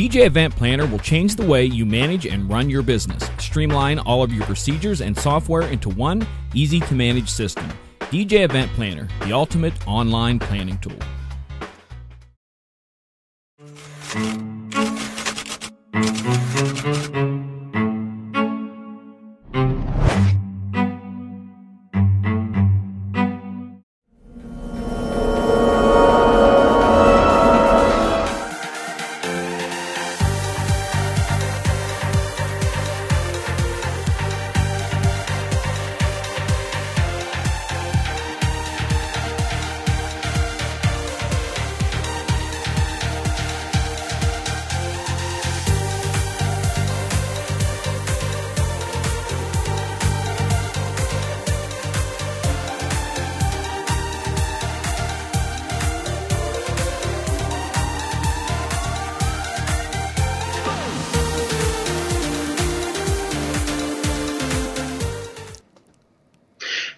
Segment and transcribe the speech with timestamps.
[0.00, 3.28] DJ Event Planner will change the way you manage and run your business.
[3.36, 7.68] Streamline all of your procedures and software into one easy to manage system.
[8.10, 10.96] DJ Event Planner, the ultimate online planning tool.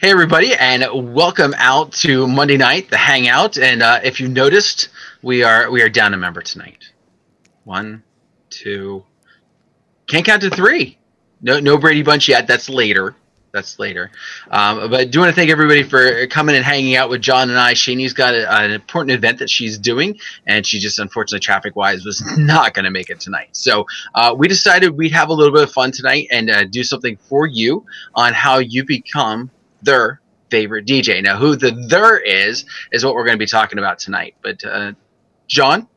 [0.04, 3.56] Hey, everybody, and welcome out to Monday night, the Hangout.
[3.56, 4.88] And uh, if you noticed,
[5.22, 6.90] we are we are down a member tonight.
[7.62, 8.02] One,
[8.50, 9.04] two,
[10.08, 10.98] can't count to three.
[11.40, 12.48] No, no Brady Bunch yet.
[12.48, 13.14] That's later.
[13.52, 14.10] That's later.
[14.50, 17.56] Um, but do want to thank everybody for coming and hanging out with John and
[17.56, 17.74] I.
[17.74, 22.04] Shanie's got a, an important event that she's doing, and she just unfortunately, traffic wise,
[22.04, 23.50] was not going to make it tonight.
[23.52, 26.82] So uh, we decided we'd have a little bit of fun tonight and uh, do
[26.82, 29.51] something for you on how you become
[29.82, 30.20] their
[30.50, 31.22] favorite DJ.
[31.22, 34.34] Now, who the their is is what we're going to be talking about tonight.
[34.42, 34.92] But uh,
[35.48, 35.88] John,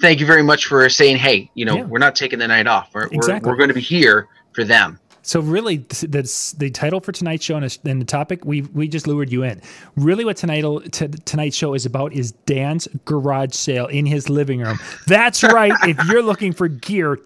[0.00, 1.84] thank you very much for saying, hey, you know, Yeah.
[1.84, 2.90] we're not taking the night off.
[2.94, 3.46] We're Exactly.
[3.46, 4.98] we're, we're going to be here for them.
[5.22, 9.08] So really, that's the title for tonight's show, and and the topic we we just
[9.08, 9.60] lured you in.
[9.96, 14.60] Really, what tonight t- tonight's show is about is Dan's garage sale in his living
[14.60, 14.78] room.
[15.08, 15.72] That's right.
[15.82, 17.18] if you're looking for gear,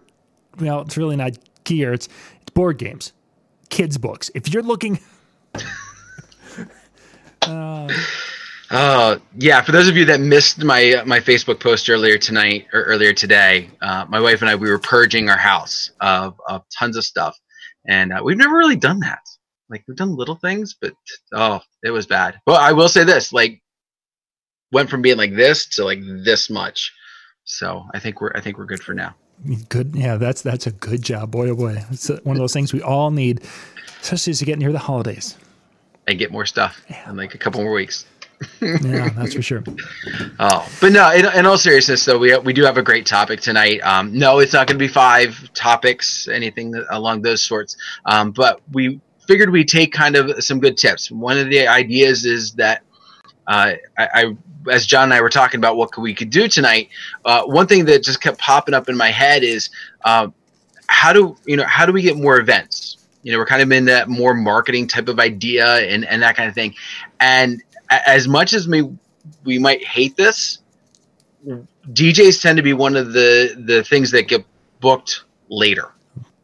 [0.58, 1.32] well, it's really not
[1.64, 1.92] gear.
[1.92, 2.08] It's,
[2.40, 3.12] it's board games,
[3.68, 4.30] kids books.
[4.34, 4.98] If you're looking,
[7.42, 12.82] Uh, yeah, for those of you that missed my my Facebook post earlier tonight or
[12.84, 16.96] earlier today, uh, my wife and I we were purging our house of, of tons
[16.96, 17.36] of stuff,
[17.88, 19.22] and uh, we've never really done that.
[19.70, 20.92] Like we've done little things, but
[21.34, 22.40] oh, it was bad.
[22.46, 23.60] But I will say this: like
[24.70, 26.92] went from being like this to like this much.
[27.42, 29.16] So I think we're I think we're good for now.
[29.68, 31.82] good, yeah, that's that's a good job, boy, oh boy.
[31.90, 33.42] It's one of those things we all need,
[34.00, 35.36] especially as you get near the holidays.
[36.06, 38.06] And get more stuff in like a couple more weeks.
[38.62, 39.62] Yeah, that's for sure.
[40.38, 41.12] Oh, but no.
[41.12, 43.80] In, in all seriousness, though, we we do have a great topic tonight.
[43.80, 47.76] Um, no, it's not going to be five topics, anything along those sorts.
[48.06, 51.10] Um, but we figured we'd take kind of some good tips.
[51.10, 52.82] One of the ideas is that
[53.46, 54.36] uh, I, I,
[54.70, 56.88] as John and I were talking about what we could do tonight.
[57.24, 59.70] Uh, one thing that just kept popping up in my head is
[60.04, 60.28] uh,
[60.86, 62.99] how do you know how do we get more events?
[63.22, 66.36] You know, we're kind of in that more marketing type of idea and and that
[66.36, 66.74] kind of thing.
[67.20, 68.88] And as much as we
[69.44, 70.58] we might hate this,
[71.92, 74.44] DJs tend to be one of the the things that get
[74.80, 75.92] booked later.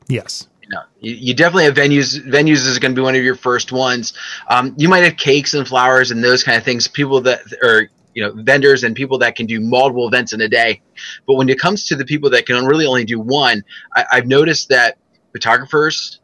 [0.09, 0.49] Yes.
[0.63, 2.21] You know, you, you definitely have venues.
[2.27, 4.15] Venues is going to be one of your first ones.
[4.49, 6.89] Um, you might have cakes and flowers and those kind of things.
[6.89, 10.49] People that are you know vendors and people that can do multiple events in a
[10.49, 10.81] day.
[11.27, 13.63] But when it comes to the people that can really only do one,
[13.95, 14.99] I, I've noticed that
[15.33, 16.21] photographers,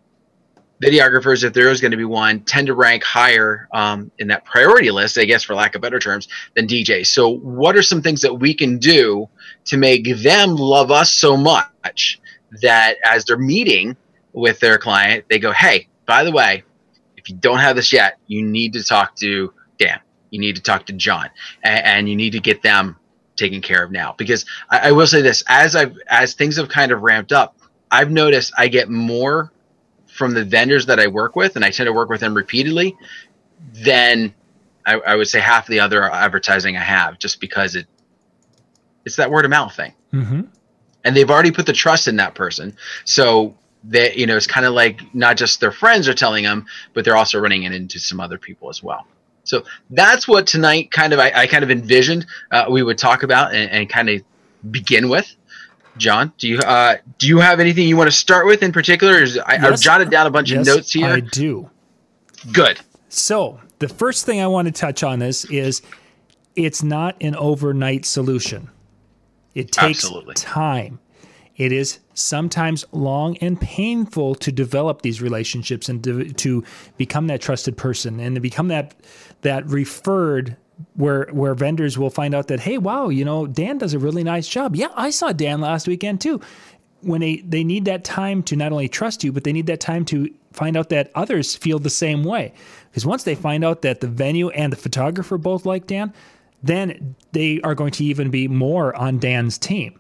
[0.82, 4.44] videographers, if there is going to be one, tend to rank higher um, in that
[4.44, 7.06] priority list, I guess, for lack of better terms, than DJs.
[7.06, 9.28] So, what are some things that we can do
[9.66, 12.20] to make them love us so much
[12.60, 13.96] that as they're meeting
[14.32, 16.64] with their client, they go, "Hey, by the way,
[17.16, 20.00] if you don't have this yet, you need to talk to Dan.
[20.30, 21.30] You need to talk to John,
[21.62, 22.96] and, and you need to get them
[23.36, 26.68] taken care of now." Because I, I will say this: as I've as things have
[26.68, 27.56] kind of ramped up,
[27.90, 29.52] I've noticed I get more
[30.22, 32.96] from the vendors that I work with, and I tend to work with them repeatedly,
[33.72, 34.32] than
[34.86, 37.88] I, I would say half the other advertising I have, just because it
[39.04, 40.42] it's that word of mouth thing, Mm-hmm.
[41.02, 44.64] and they've already put the trust in that person, so that you know it's kind
[44.64, 47.98] of like not just their friends are telling them, but they're also running it into
[47.98, 49.04] some other people as well.
[49.42, 53.24] So that's what tonight kind of I, I kind of envisioned uh, we would talk
[53.24, 54.22] about and, and kind of
[54.70, 55.34] begin with.
[55.96, 59.22] John, do you uh, do you have anything you want to start with in particular?
[59.22, 59.80] Is, I, I've Yes.
[59.80, 61.06] jotted down a bunch Yes, of notes here.
[61.10, 61.70] I do.
[62.52, 62.80] Good.
[63.08, 65.82] So the first thing I want to touch on this is
[66.56, 68.70] it's not an overnight solution.
[69.54, 70.34] It takes Absolutely.
[70.34, 70.98] time.
[71.56, 76.64] It is sometimes long and painful to develop these relationships and to, to
[76.96, 78.94] become that trusted person and to become that
[79.42, 80.56] that referred
[80.94, 84.24] where where vendors will find out that hey wow you know Dan does a really
[84.24, 84.76] nice job.
[84.76, 86.40] Yeah I saw Dan last weekend too.
[87.00, 89.80] When they they need that time to not only trust you but they need that
[89.80, 92.52] time to find out that others feel the same way.
[92.90, 96.12] Because once they find out that the venue and the photographer both like Dan
[96.62, 99.98] then they are going to even be more on Dan's team.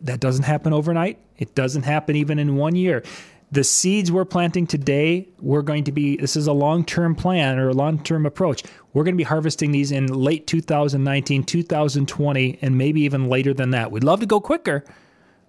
[0.00, 1.18] That doesn't happen overnight.
[1.36, 3.02] It doesn't happen even in one year
[3.52, 7.58] the seeds we're planting today, we're going to be, this is a long term plan
[7.58, 8.62] or a long term approach.
[8.92, 13.70] We're going to be harvesting these in late 2019, 2020, and maybe even later than
[13.70, 13.90] that.
[13.90, 14.84] We'd love to go quicker,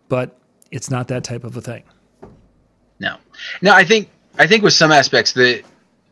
[0.09, 0.37] but
[0.71, 1.83] it's not that type of a thing.
[2.99, 3.17] No.
[3.61, 5.63] Now, I think, I think with some aspects that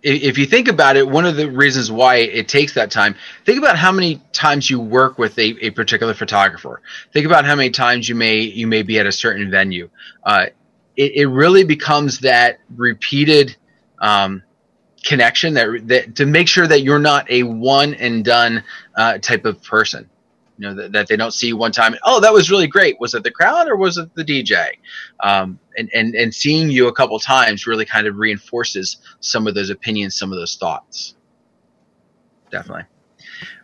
[0.01, 3.15] if you think about it, one of the reasons why it takes that time,
[3.45, 6.81] think about how many times you work with a, a particular photographer.
[7.12, 9.89] Think about how many times you may you may be at a certain venue.
[10.24, 10.47] Uh,
[11.00, 13.56] it, it really becomes that repeated
[14.00, 14.44] um,
[15.06, 18.62] connection that, that to make sure that you're not a one and done
[18.96, 20.07] uh, type of person.
[20.57, 23.00] You know that, that they don't see one time oh that was really great.
[23.00, 24.72] Was it the crowd or was it the dj
[25.22, 29.56] um, and, and and seeing you a couple times really kind of reinforces some of
[29.56, 31.16] those opinions some of those thoughts.
[32.51, 32.84] Definitely.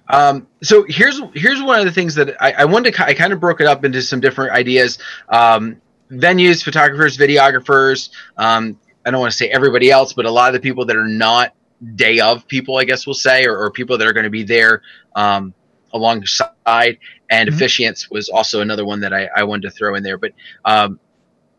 [0.07, 3.33] Um, so here's here's one of the things that I, I wanted to I kind
[3.33, 4.97] of broke it up into some different ideas.
[5.27, 8.09] Um, venues, photographers, videographers.
[8.37, 10.95] Um, I don't want to say everybody else, but a lot of the people that
[10.95, 11.53] are not
[11.95, 14.43] day of people, I guess we'll say, or, or people that are going to be
[14.43, 14.81] there
[15.15, 15.53] um,
[15.93, 16.97] alongside.
[17.29, 17.57] And mm-hmm.
[17.57, 20.17] officiants was also another one that I, I, wanted to throw in there.
[20.17, 20.99] But um,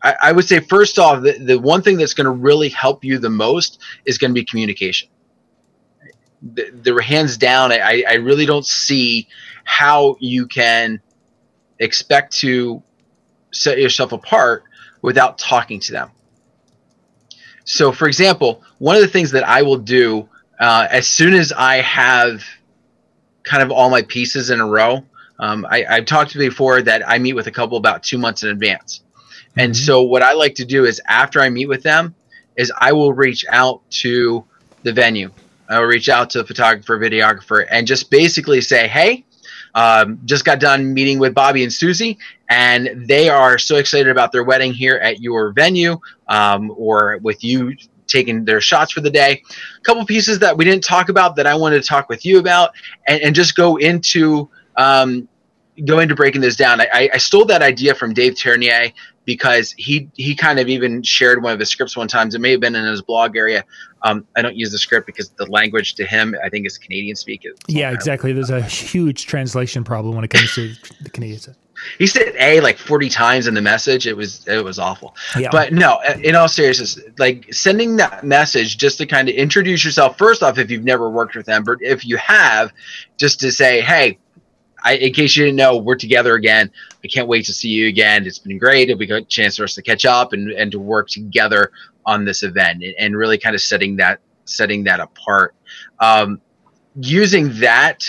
[0.01, 3.03] I, I, would say, first off, the, the one thing that's going to really help
[3.03, 5.09] you the most is going to be communication.
[6.41, 9.27] The, the hands down, I, I really don't see
[9.65, 11.01] how you can
[11.79, 12.81] expect to
[13.57, 14.63] set yourself apart
[15.01, 16.11] without talking to them.
[17.63, 21.51] So, for example, one of the things that I will do uh, as soon as
[21.51, 22.43] I have
[23.43, 25.03] kind of all my pieces in a row,
[25.39, 28.49] um, I, have talked before that I meet with a couple about two months in
[28.49, 29.01] advance.
[29.01, 29.59] Mm-hmm.
[29.59, 32.15] And so, what I like to do is after I meet with them,
[32.55, 34.43] is I will reach out to
[34.83, 35.31] the venue.
[35.69, 39.25] I will reach out to the photographer, videographer, and just basically say, "Hey,
[39.77, 42.17] um, just got done meeting with Bobby and Susie,
[42.49, 47.43] and they are so excited about their wedding here at your venue um, or with
[47.43, 47.75] you
[48.07, 49.43] taking their shots for the day.
[49.77, 52.39] A couple pieces that we didn't talk about that I wanted to talk with you
[52.39, 52.71] about,
[53.07, 55.29] and, and just go into um,
[55.75, 56.81] into breaking this down.
[56.81, 58.91] I, I stole that idea from Dave Ternier
[59.27, 62.29] because he he kind of even shared one of his scripts one time.
[62.29, 63.65] It may have been in his blog area.
[64.01, 67.15] Um, I don't use the script because the language to him, I think, is Canadian
[67.17, 67.45] speak.
[67.67, 68.31] yeah, exactly.
[68.31, 71.49] There's a huge translation problem when it comes to the Canadians.
[71.99, 74.07] He said "a" like 40 times in the message.
[74.07, 75.13] It was it was awful.
[75.37, 75.49] Yeah.
[75.51, 80.17] But no, in all seriousness, like sending that message just to kind of introduce yourself
[80.17, 82.71] first off, if you've never worked with them, but if you have,
[83.17, 84.19] just to say, hey,
[84.83, 86.71] I, in case you didn't know, we're together again.
[87.03, 88.25] I can't wait to see you again.
[88.25, 88.89] It's been great.
[88.89, 91.71] It'll be a chance for us to catch up and, and to work together
[92.05, 95.55] on this event and, and really kind of setting that setting that apart.
[95.99, 96.41] Um,
[96.99, 98.03] using that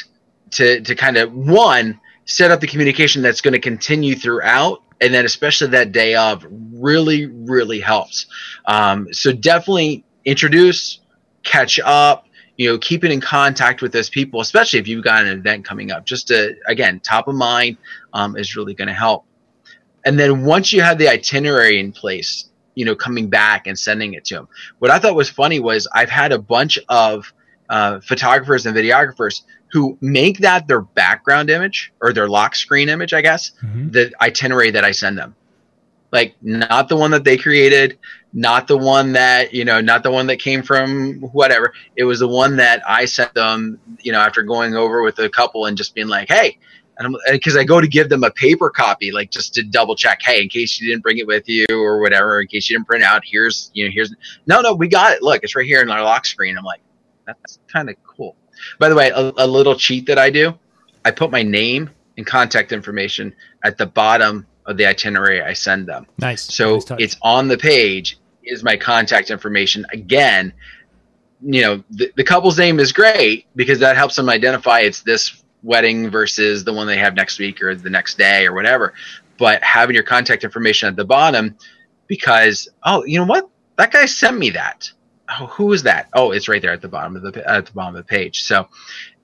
[0.52, 5.12] to to kind of one set up the communication that's going to continue throughout and
[5.12, 8.26] then especially that day of really really helps
[8.66, 11.00] um, so definitely introduce
[11.42, 12.27] catch up
[12.58, 15.90] you know, keeping in contact with those people, especially if you've got an event coming
[15.92, 17.78] up, just to, again, top of mind
[18.12, 19.24] um, is really going to help.
[20.04, 24.14] And then once you have the itinerary in place, you know, coming back and sending
[24.14, 24.48] it to them.
[24.78, 27.32] What I thought was funny was I've had a bunch of
[27.68, 33.12] uh, photographers and videographers who make that their background image or their lock screen image,
[33.12, 33.90] I guess, mm-hmm.
[33.90, 35.34] the itinerary that I send them
[36.12, 37.98] like not the one that they created
[38.32, 41.72] not the one that you know not the one that came from whatever.
[41.96, 45.28] It was the one that i sent them you know after going over with a
[45.28, 46.58] couple and just being like hey
[47.30, 50.42] because i go to give them a paper copy like just to double check hey
[50.42, 53.04] in case you didn't bring it with you or whatever in case you didn't print
[53.04, 54.14] out here's you know here's
[54.46, 55.22] no no we got it.
[55.22, 56.58] Look it's right here in our lock screen.
[56.58, 56.80] I'm like
[57.26, 58.34] that's kind of cool.
[58.78, 60.58] By the way a, a little cheat that i do
[61.04, 63.34] i put my name and contact information
[63.64, 66.06] at the bottom of the itinerary I send them.
[66.18, 66.54] Nice.
[66.54, 69.84] So nice it's on the page is my contact information.
[69.92, 70.52] Again,
[71.40, 75.42] you know, the, the couple's name is great because that helps them identify it's this
[75.62, 78.92] wedding versus the one they have next week or the next day or whatever.
[79.38, 81.56] But having your contact information at the bottom
[82.06, 83.48] because oh, you know what?
[83.76, 84.90] That guy sent me that.
[85.30, 86.08] Oh, who is that?
[86.12, 88.42] Oh, it's right there at the bottom of the at the bottom of the page.
[88.42, 88.68] So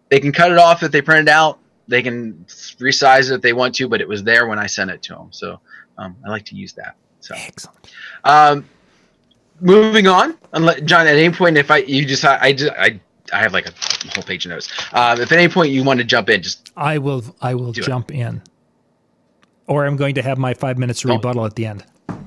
[0.09, 3.43] they can cut it off if they print it out they can resize it if
[3.43, 5.29] they want to, but it was there when I sent it to them.
[5.31, 5.61] So
[5.99, 6.97] um, I like to use that.
[7.21, 7.91] So excellent.
[8.25, 8.65] Um,
[9.61, 10.37] moving on,
[10.85, 11.07] John.
[11.07, 13.01] At any point, if I you just I, I just I
[13.33, 13.73] I have like a
[14.15, 14.69] whole page of notes.
[14.93, 17.25] Um, if at any point you want to jump in, just I will.
[17.41, 18.19] I will jump it.
[18.19, 18.43] in,
[19.67, 21.85] or I'm going to have my five minutes rebuttal at the end,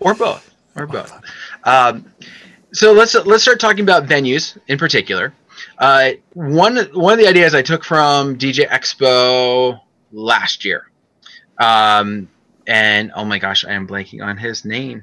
[0.00, 1.12] or both, or both.
[1.64, 2.12] Um,
[2.72, 5.32] so let's let's start talking about venues in particular.
[5.82, 9.80] Uh, one one of the ideas I took from DJ Expo
[10.12, 10.88] last year,
[11.58, 12.28] um,
[12.68, 15.02] and oh my gosh, I am blanking on his name.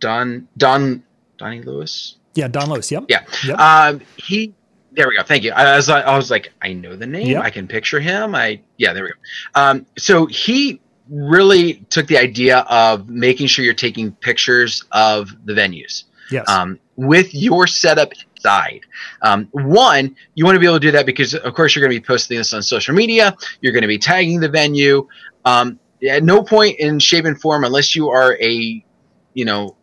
[0.00, 1.04] Don Don
[1.36, 2.16] Donnie Lewis.
[2.32, 2.90] Yeah, Don Lewis.
[2.90, 3.04] Yep.
[3.08, 3.24] Yeah.
[3.46, 3.58] Yep.
[3.58, 4.54] Um, he.
[4.92, 5.22] There we go.
[5.22, 5.52] Thank you.
[5.52, 7.26] I was I was like I know the name.
[7.26, 7.42] Yep.
[7.42, 8.34] I can picture him.
[8.34, 8.94] I yeah.
[8.94, 9.60] There we go.
[9.60, 15.52] Um, so he really took the idea of making sure you're taking pictures of the
[15.52, 16.04] venues.
[16.30, 16.48] Yes.
[16.48, 18.12] Um, with your setup
[18.44, 18.80] inside.
[19.22, 21.94] Um, one, you want to be able to do that because, of course, you're going
[21.94, 23.36] to be posting this on social media.
[23.60, 25.08] You're going to be tagging the venue.
[25.44, 28.84] Um, at no point in shape and form, unless you are a,
[29.32, 29.76] you know,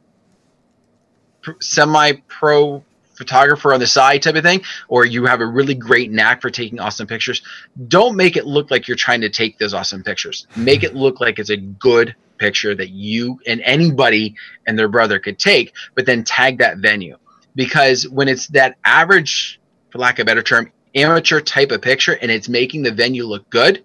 [1.60, 2.84] semi-pro
[3.16, 6.50] photographer on the side type of thing, or you have a really great knack for
[6.50, 7.42] taking awesome pictures,
[7.88, 10.48] don't make it look like you're trying to take those awesome pictures.
[10.56, 14.36] Make it look like it's a good picture that you and anybody
[14.68, 17.18] and their brother could take, but then tag that venue.
[17.56, 22.18] Because when it's that average, for lack of a better term, amateur type of picture
[22.22, 23.84] and it's making the venue look good,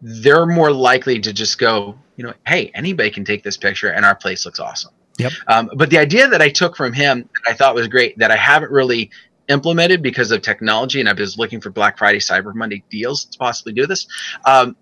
[0.00, 4.04] they're more likely to just go, you know, hey, anybody can take this picture and
[4.04, 4.92] our place looks awesome.
[5.18, 5.32] Yep.
[5.48, 8.30] Um, but the idea that I took from him that I thought was great that
[8.30, 9.10] I haven't really
[9.48, 13.38] implemented because of technology and I was looking for Black Friday, Cyber Monday deals to
[13.38, 14.06] possibly do this.
[14.44, 14.76] Um,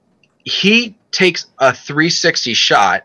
[0.44, 3.04] he takes a 360 shot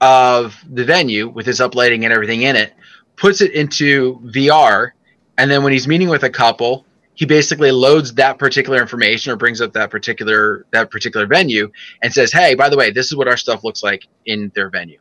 [0.00, 2.74] of the venue with his uplighting and everything in it,
[3.16, 4.90] puts it into VR,
[5.38, 9.36] and then when he's meeting with a couple, he basically loads that particular information or
[9.36, 11.70] brings up that particular that particular venue
[12.02, 14.68] and says, "Hey, by the way, this is what our stuff looks like in their
[14.68, 14.98] venue."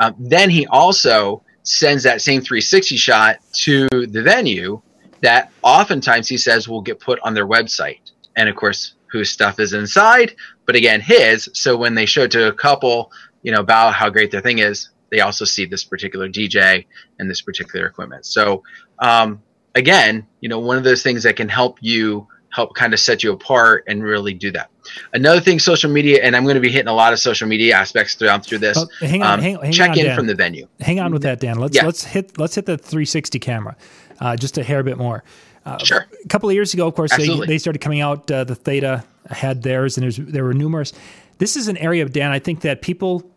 [0.00, 4.80] Um, then he also sends that same 360 shot to the venue
[5.22, 8.00] that oftentimes he says will get put on their website.
[8.36, 10.34] And of course, whose stuff is inside,
[10.66, 11.48] but again, his.
[11.54, 13.10] So when they show it to a couple,
[13.42, 16.86] you know, about how great their thing is, they also see this particular DJ
[17.18, 18.26] and this particular equipment.
[18.26, 18.64] So
[18.98, 19.42] um,
[19.74, 23.22] again, you know, one of those things that can help you help kind of set
[23.22, 24.70] you apart and really do that.
[25.12, 27.74] Another thing, social media, and I'm going to be hitting a lot of social media
[27.74, 28.78] aspects throughout through this.
[28.78, 30.16] Oh, hang on, um, hang, hang check on, in Dan.
[30.16, 30.68] from the venue.
[30.80, 31.58] Hang on with that, Dan.
[31.58, 31.84] Let's yeah.
[31.84, 33.76] let's hit let's hit the 360 camera,
[34.20, 35.22] uh, just a hair bit more.
[35.64, 36.06] Uh, sure.
[36.24, 38.30] A couple of years ago, of course, they, they started coming out.
[38.30, 40.92] Uh, the Theta had theirs, and there's there were numerous.
[41.38, 42.30] This is an area of Dan.
[42.30, 43.28] I think that people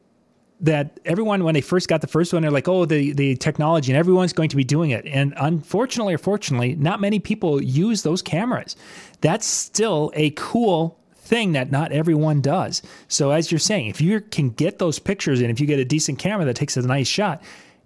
[0.60, 3.92] that everyone when they first got the first one they're like oh the the technology
[3.92, 5.06] and everyone's going to be doing it.
[5.06, 8.76] And unfortunately or fortunately not many people use those cameras.
[9.22, 12.82] That's still a cool thing that not everyone does.
[13.08, 15.86] So as you're saying if you can get those pictures and if you get a
[15.86, 17.44] decent camera that takes a nice shot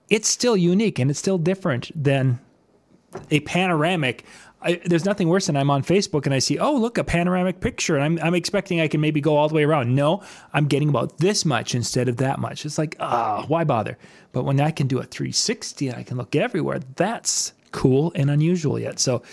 [0.09, 2.37] it's still unique and it's still different than
[3.31, 4.25] a panoramic
[4.61, 7.59] I, there's nothing worse than I'm on Facebook and I see, oh, look, a panoramic
[7.61, 7.95] picture.
[7.95, 9.95] And I'm, I'm expecting I can maybe go all the way around.
[9.95, 10.21] No,
[10.53, 12.65] I'm getting about this much instead of that much.
[12.65, 13.97] It's like, ah, oh, why bother?
[14.31, 18.29] But when I can do a 360 and I can look everywhere, that's cool and
[18.29, 18.99] unusual yet.
[18.99, 19.23] So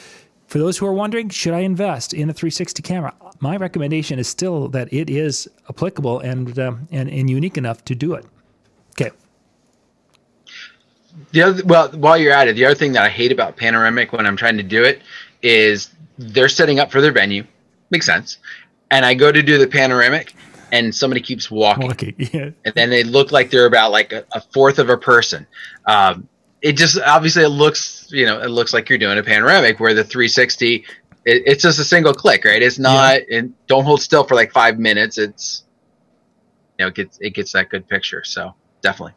[0.46, 3.14] for those who are wondering, should I invest in a 360 camera?
[3.40, 7.94] My recommendation is still that it is applicable and, um, and, and unique enough to
[7.94, 8.24] do it.
[11.32, 14.12] The other well while you're at it the other thing that i hate about panoramic
[14.12, 15.02] when i'm trying to do it
[15.42, 17.44] is they're setting up for their venue.
[17.90, 18.38] Makes sense.
[18.90, 20.34] And i go to do the panoramic
[20.72, 22.50] and somebody keeps walking, walking yeah.
[22.64, 25.46] and then they look like they're about like a, a fourth of a person.
[25.86, 26.28] Um,
[26.60, 29.94] it just obviously it looks you know it looks like you're doing a panoramic where
[29.94, 30.84] the 360 it,
[31.24, 32.62] it's just a single click right?
[32.62, 33.38] It's not yeah.
[33.38, 35.18] and don't hold still for like five minutes.
[35.18, 35.64] It's
[36.78, 38.24] you know it gets it gets that good picture.
[38.24, 39.14] So definitely.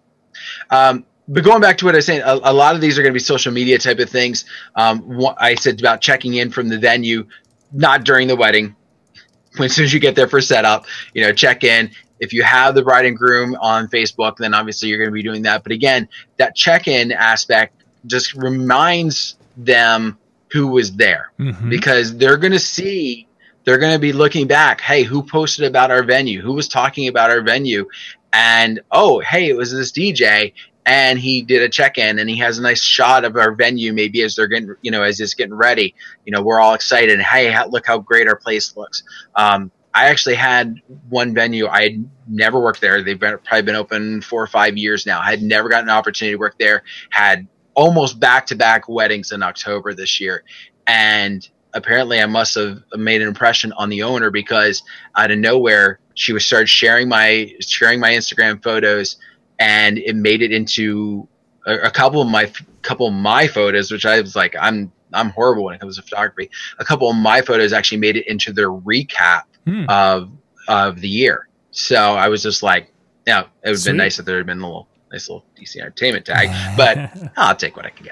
[0.69, 3.01] Um, but going back to what I was saying, a, a lot of these are
[3.01, 4.45] going to be social media type of things.
[4.75, 7.27] Um, I said about checking in from the venue,
[7.71, 8.75] not during the wedding.
[9.59, 11.91] As soon as you get there for setup, you know, check in.
[12.19, 15.23] If you have the bride and groom on Facebook, then obviously you're going to be
[15.23, 15.63] doing that.
[15.63, 20.17] But again, that check-in aspect just reminds them
[20.51, 21.69] who was there mm-hmm.
[21.69, 23.27] because they're going to see
[23.63, 27.07] they're going to be looking back hey who posted about our venue who was talking
[27.07, 27.87] about our venue
[28.33, 30.53] and oh hey it was this dj
[30.85, 34.21] and he did a check-in and he has a nice shot of our venue maybe
[34.23, 35.93] as they're getting you know as it's getting ready.
[36.25, 37.19] You know we're all excited.
[37.19, 39.03] Hey look how great our place looks.
[39.35, 40.75] Um, i actually had
[41.09, 41.67] one venue.
[41.67, 43.01] I had never worked there.
[43.03, 45.19] They've been, probably been open four or five years now.
[45.19, 46.83] I had never gotten an opportunity to work there.
[47.09, 50.43] Had almost back-to-back weddings in october this year.
[50.87, 54.83] And apparently i must have made an impression on the owner because
[55.15, 59.17] out of nowhere she was started sharing my sharing my instagram photos
[59.61, 61.27] and it made it into
[61.67, 62.51] a, a couple of my
[62.81, 66.01] couple of my photos, which I was like, I'm I'm horrible when it comes to
[66.01, 66.49] photography.
[66.79, 69.85] A couple of my photos actually made it into their recap Hmm.
[69.89, 70.31] of
[70.67, 71.47] of the year.
[71.69, 72.91] So I was just like,
[73.27, 75.77] yeah, it would have been nice if there had been a little nice little DC
[75.79, 76.97] entertainment tag, but
[77.37, 78.07] I'll take what I can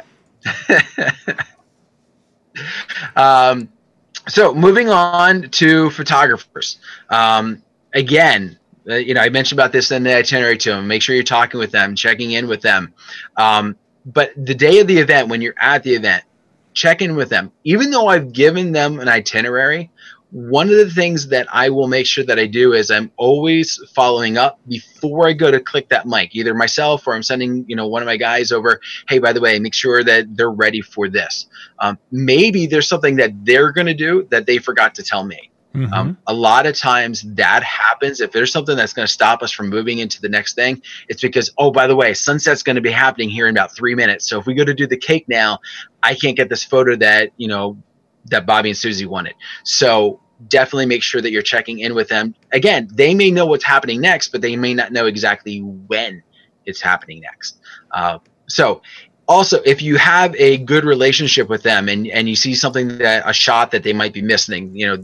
[1.25, 1.47] get.
[3.15, 3.69] um,
[4.27, 6.77] so moving on to photographers.
[7.09, 7.63] Um,
[7.93, 8.58] again,
[8.89, 10.87] uh, you know, I mentioned about this in the itinerary to them.
[10.87, 12.93] Make sure you're talking with them, checking in with them.
[13.37, 16.23] Um, but the day of the event, when you're at the event,
[16.73, 17.51] check in with them.
[17.63, 19.91] Even though I've given them an itinerary,
[20.31, 23.79] one of the things that I will make sure that I do is I'm always
[23.95, 27.75] following up before I go to click that mic, either myself or I'm sending, you
[27.75, 28.79] know, one of my guys over.
[29.07, 31.47] Hey, by the way, make sure that they're ready for this.
[31.79, 35.48] Um, maybe there's something that they're going to do that they forgot to tell me.
[35.75, 35.93] Mhm.
[35.93, 38.21] Um, a lot of times that happens.
[38.21, 41.21] If there's something that's going to stop us from moving into the next thing, it's
[41.21, 44.27] because, oh, by the way, sunset's going to be happening here in about three minutes.
[44.27, 45.59] So if we go to do the cake now,
[46.01, 47.77] I can't get this photo that, you know,
[48.25, 49.35] that Bobby and Susie wanted.
[49.63, 52.33] So definitely make sure that you're checking in with them.
[52.51, 56.23] Again, they may know what's happening next, but they may not know exactly when
[56.65, 57.59] it's happening next.
[57.91, 58.81] Uh, so
[59.27, 63.23] also if you have a good relationship with them and, and you see something that
[63.27, 65.03] a shot that they might be missing, you know,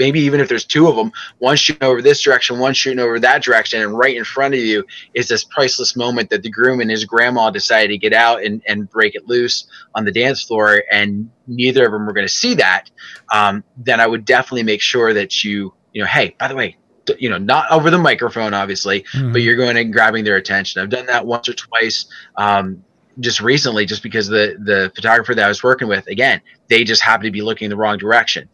[0.00, 3.20] maybe even if there's two of them, one shooting over this direction, one shooting over
[3.20, 4.82] that direction, and right in front of you
[5.14, 8.62] is this priceless moment that the groom and his grandma decided to get out and,
[8.66, 12.32] and break it loose on the dance floor, and neither of them were going to
[12.32, 12.90] see that.
[13.30, 16.76] Um, then I would definitely make sure that you, you know, hey, by the way,
[17.18, 19.32] you know, not over the microphone, obviously, Mhm.
[19.32, 20.80] but you're going and grabbing their attention.
[20.80, 22.06] I've done that once or twice.
[22.36, 22.84] Um,
[23.18, 27.02] just recently, just because the the photographer that I was working with, again, they just
[27.02, 28.48] happened to be looking in the wrong direction.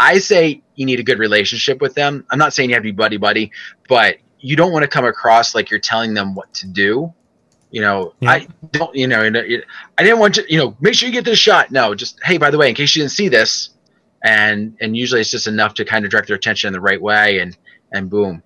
[0.00, 2.24] I say you need a good relationship with them.
[2.30, 3.50] I'm not saying you have to be buddy buddy,
[3.88, 7.12] but you don't want to come across like you're telling them what to do.
[7.70, 8.30] You know, Yeah.
[8.30, 8.94] I don't.
[8.94, 10.44] You know, I didn't want to.
[10.50, 11.70] You know, make sure you get this shot.
[11.70, 13.70] No, just hey, by the way, in case you didn't see this,
[14.24, 17.00] and and usually it's just enough to kind of direct their attention in the right
[17.00, 17.56] way, and
[17.92, 18.42] and boom.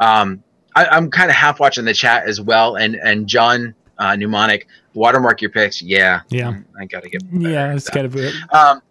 [0.00, 0.42] Um,
[0.74, 4.66] I, I'm kind of half watching the chat as well, and and John uh, Mnemonic,
[4.94, 5.80] watermark your pics.
[5.80, 6.58] Yeah, Yeah.
[6.80, 7.22] I gotta get.
[7.32, 8.34] yeah, it's of it.
[8.52, 8.82] Um,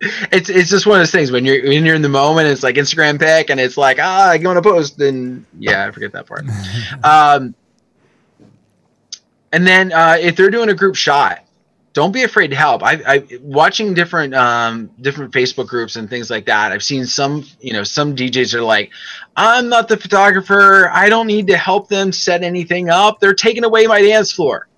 [0.00, 2.48] it's it's just one of those things when you're when you're in the moment.
[2.48, 5.90] It's like Instagram pic, and it's like ah, I want to post, and yeah, I
[5.90, 6.44] forget that part.
[7.04, 7.54] um,
[9.52, 11.40] and then uh, if they're doing a group shot,
[11.96, 12.82] don't be afraid to help.
[12.82, 16.72] I, I watching different um, different Facebook groups and things like that.
[16.72, 18.90] I've seen some you know some DJs are like,
[19.34, 20.90] I'm not the photographer.
[20.90, 23.18] I don't need to help them set anything up.
[23.18, 24.68] They're taking away my dance floor.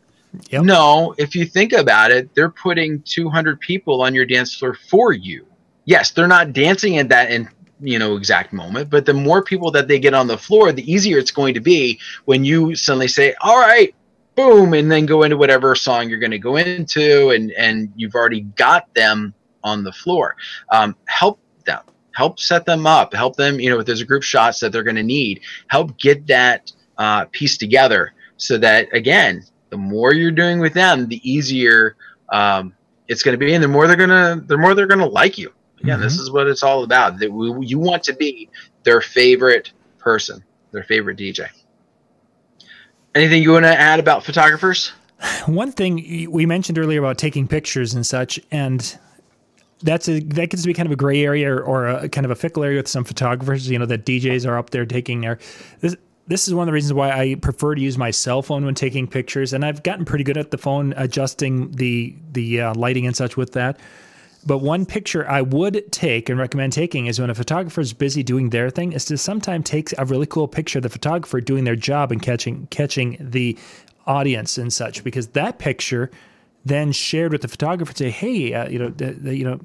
[0.50, 0.62] Yep.
[0.64, 5.12] No, if you think about it, they're putting 200 people on your dance floor for
[5.12, 5.46] you.
[5.84, 7.48] Yes, they're not dancing at that in
[7.80, 10.90] you know exact moment, but the more people that they get on the floor, the
[10.90, 13.94] easier it's going to be when you suddenly say, "All right,
[14.34, 18.14] boom," and then go into whatever song you're going to go into, and and you've
[18.14, 19.32] already got them
[19.64, 20.36] on the floor.
[20.70, 23.60] Um, help them, help set them up, help them.
[23.60, 26.72] You know, if there's a group shots that they're going to need, help get that
[26.98, 31.96] uh, piece together so that again the more you're doing with them, the easier
[32.30, 32.74] um,
[33.06, 35.52] it's going to be, and the more they're gonna, the more they're gonna like you.
[35.80, 37.18] Again, this is what it's all about.
[37.20, 38.48] That we, you want to be
[38.82, 41.48] their favorite person, their favorite DJ.
[43.14, 44.92] Anything you want to add about photographers?
[45.46, 48.98] One thing we mentioned earlier about taking pictures and such, and
[49.82, 52.24] that's a that gets to be kind of a gray area or, or a kind
[52.24, 53.70] of a fickle area with some photographers.
[53.70, 55.38] You know that DJs are up there taking their.
[55.80, 55.96] This,
[56.28, 58.74] this is one of the reasons why I prefer to use my cell phone when
[58.74, 63.06] taking pictures, and I've gotten pretty good at the phone adjusting the the uh, lighting
[63.06, 63.80] and such with that.
[64.46, 68.22] But one picture I would take and recommend taking is when a photographer is busy
[68.22, 71.64] doing their thing, is to sometimes take a really cool picture of the photographer doing
[71.64, 73.58] their job and catching catching the
[74.06, 76.10] audience and such, because that picture
[76.64, 78.92] then shared with the photographer say, hey, uh, you know,
[79.30, 79.58] you know,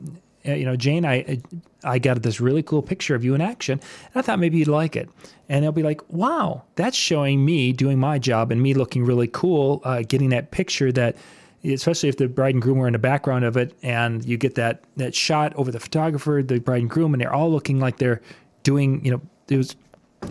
[0.44, 1.42] you know, Jane, I
[1.84, 4.68] I got this really cool picture of you in action, and I thought maybe you'd
[4.68, 5.10] like it.
[5.50, 9.28] And they'll be like, wow, that's showing me doing my job and me looking really
[9.28, 11.16] cool, uh, getting that picture that
[11.64, 14.56] especially if the bride and groom were in the background of it and you get
[14.56, 17.98] that that shot over the photographer the bride and groom and they're all looking like
[17.98, 18.22] they're
[18.64, 19.76] doing you know it was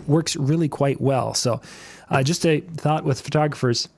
[0.07, 1.59] works really quite well so
[2.09, 3.89] uh, just a thought with photographers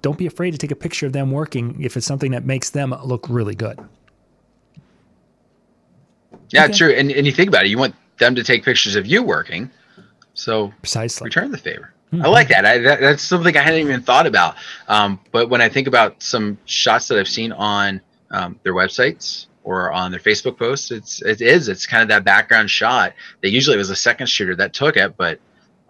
[0.00, 2.70] don't be afraid to take a picture of them working if it's something that makes
[2.70, 3.78] them look really good
[6.50, 6.72] Yeah, Okay.
[6.74, 6.90] true.
[6.92, 9.70] And and you think about it, you want them to take pictures of you working,
[10.34, 11.92] so precisely return the favor.
[12.22, 12.64] I like that.
[12.64, 13.00] I, that.
[13.00, 14.56] That's something I hadn't even thought about.
[14.88, 19.46] Um, but when I think about some shots that I've seen on um, their websites
[19.62, 23.12] or on their Facebook posts, it's it is it's kind of that background shot.
[23.42, 25.38] That usually was a second shooter that took it, but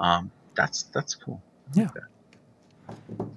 [0.01, 1.41] um, that's that's cool.
[1.77, 2.03] Like Yeah.
[2.89, 3.29] that.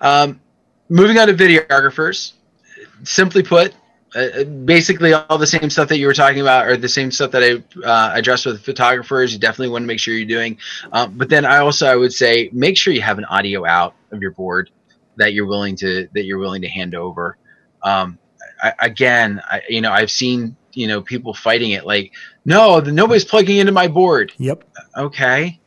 [0.00, 0.40] Um,
[0.88, 2.32] moving on to videographers.
[3.04, 3.72] Simply put,
[4.14, 7.30] uh, basically all the same stuff that you were talking about, or the same stuff
[7.30, 9.32] that I uh, addressed with photographers.
[9.32, 10.58] You definitely want to make sure you're doing.
[10.92, 13.94] Um, but then I also I would say make sure you have an audio out
[14.10, 14.70] of your board
[15.16, 17.36] that you're willing to that you're willing to hand over.
[17.82, 18.18] Um,
[18.62, 22.12] I, again, I, you know, I've seen you know people fighting it like,
[22.44, 24.32] no, nobody's plugging into my board.
[24.38, 24.64] Yep.
[24.96, 25.60] Okay,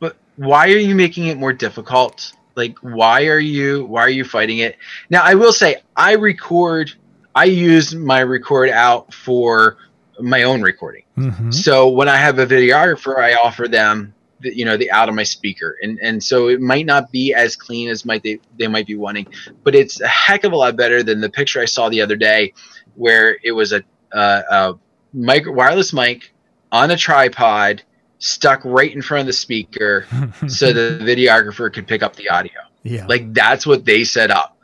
[0.00, 2.32] but why are you making it more difficult?
[2.54, 4.78] Like, why are you why are you fighting it?
[5.10, 6.92] Now, I will say I record.
[7.34, 9.76] I use my record out for
[10.20, 11.04] my own recording.
[11.16, 11.50] Mm-hmm.
[11.50, 15.14] So when I have a videographer, I offer them the, you know the out of
[15.14, 18.68] my speaker, and and so it might not be as clean as might they they
[18.68, 19.26] might be wanting,
[19.64, 22.16] but it's a heck of a lot better than the picture I saw the other
[22.16, 22.52] day,
[22.94, 24.78] where it was a, a, a
[25.12, 26.32] micro wireless mic
[26.70, 27.82] on a tripod
[28.18, 30.06] stuck right in front of the speaker,
[30.46, 32.60] so the videographer could pick up the audio.
[32.82, 33.06] Yeah.
[33.06, 34.56] Like that's what they set up.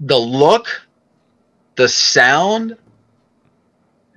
[0.00, 0.85] The look,
[1.76, 2.76] the sound,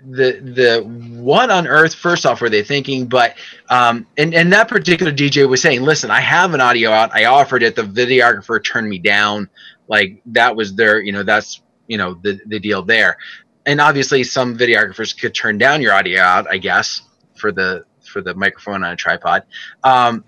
[0.03, 0.83] the the
[1.21, 3.07] what on earth first off were they thinking?
[3.07, 3.35] But
[3.69, 7.13] um and and that particular dj was saying listen i have an audio out.
[7.13, 7.75] I offered it.
[7.75, 9.49] The videographer turned me down.
[9.87, 13.17] Like that was their you know that's you know the the deal there.
[13.65, 17.01] And obviously some videographers could turn down your audio out i guess
[17.35, 19.43] for the for the microphone on a tripod.
[19.83, 20.23] Um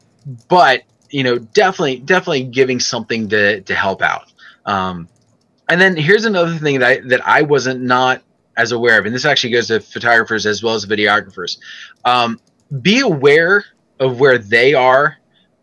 [0.50, 4.34] but you know definitely definitely giving something to to help out.
[4.66, 5.08] Um
[5.70, 8.22] and then here's another thing that I, that I wasn't not
[8.58, 11.58] as aware of, and this actually goes to photographers as well as videographers.
[12.06, 12.40] Um,
[12.82, 13.66] be aware
[14.00, 15.18] of where they are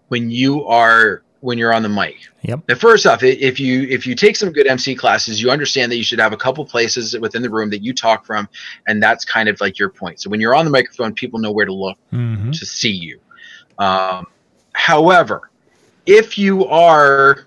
[0.09, 2.17] when you are when you're on the mic.
[2.43, 2.61] Yep.
[2.69, 5.97] Now, first off, if you if you take some good MC classes, you understand that
[5.97, 8.49] you should have a couple places within the room that you talk from,
[8.87, 10.21] and that's kind of like your point.
[10.21, 12.53] So when you're on the microphone, people know where to look Mm-hmm.
[12.53, 13.21] to see you.
[13.79, 14.27] Um,
[14.73, 15.51] however,
[16.07, 17.47] if you are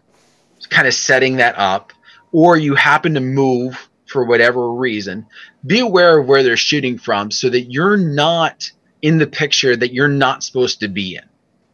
[0.69, 1.91] kind of setting that up,
[2.31, 5.25] or you happen to move for whatever reason,
[5.65, 8.69] be aware of where they're shooting from so that you're not
[9.01, 11.23] in the picture that you're not supposed to be in.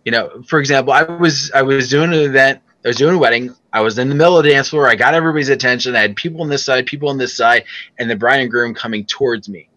[0.05, 3.17] You know, for example, I was I was doing an event, I was doing a
[3.17, 6.01] wedding, I was in the middle of the dance floor, I got everybody's attention, I
[6.01, 7.65] had people on this side, people on this side,
[7.99, 9.67] and the bride and groom coming towards me.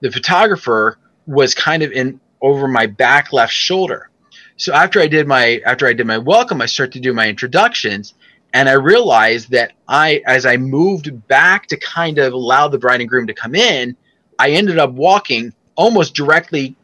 [0.00, 4.10] The photographer was kind of in over my back left shoulder.
[4.58, 7.28] So after I did my after I did my welcome, I started to do my
[7.28, 8.14] introductions
[8.56, 13.02] and I realized that I, as I moved back to kind of allow the bride
[13.02, 13.94] and groom to come in,
[14.38, 16.74] I ended up walking almost directly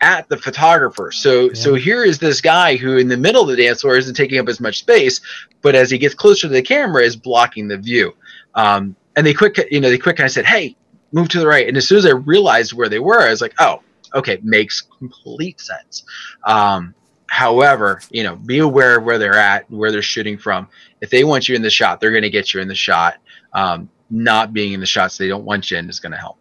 [0.00, 1.12] at the photographer.
[1.12, 4.14] So, so here is this guy who, in the middle of the dance floor, isn't
[4.14, 5.20] taking up as much space,
[5.60, 8.14] but as he gets closer to the camera, is blocking the view.
[8.54, 10.76] Um, and they quick, you know, they quick kind of said, "Hey,
[11.12, 13.42] move to the right." And as soon as I realized where they were, I was
[13.42, 13.82] like, "Oh,
[14.14, 16.04] okay, makes complete sense."
[16.46, 16.94] Um,
[17.28, 20.68] however, you know, be aware of where they're at, where they're shooting from.
[21.00, 23.16] If they want you in the shot, they're going to get you in the shot.
[23.52, 26.38] Um, not being in the shots they don't want you in is going to help.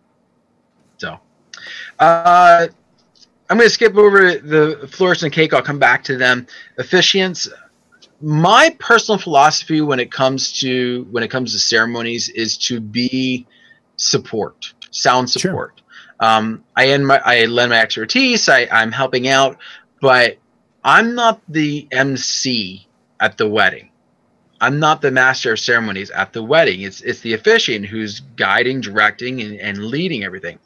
[0.98, 1.20] So,
[2.00, 2.68] uh,
[3.50, 5.54] I'm going to skip over the florist and cake.
[5.54, 6.48] I'll come back to them.
[6.80, 7.48] Officiants.
[8.20, 13.46] My personal philosophy when it comes to when it comes to ceremonies is to be
[13.98, 15.40] support, sound Sure.
[15.40, 15.82] support.
[16.20, 18.50] Um, I end my I lend my expertise.
[18.50, 19.58] I, I'm helping out,
[20.02, 20.38] but
[20.88, 22.88] I'm not the MC
[23.20, 23.90] at the wedding.
[24.62, 26.82] I'm not the master of ceremonies at the wedding.
[26.82, 30.58] It's it's the officiant who's guiding, directing, and, and leading everything.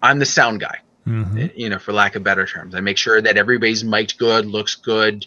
[0.00, 1.46] I'm the sound guy, Mm-hmm.
[1.56, 2.74] you know, for lack of better terms.
[2.74, 5.26] I make sure that everybody's mic'd good, looks good,